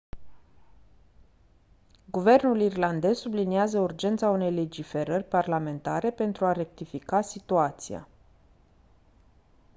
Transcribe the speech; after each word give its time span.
guvernul 2.11 2.59
irlandez 2.61 3.17
subliniază 3.19 3.79
urgența 3.79 4.29
unei 4.29 4.51
legiferări 4.51 5.23
parlamentare 5.23 6.11
pentru 6.11 6.45
a 6.45 6.51
rectifica 6.51 7.21
situația 7.21 8.07